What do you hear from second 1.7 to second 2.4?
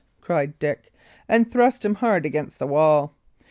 him hard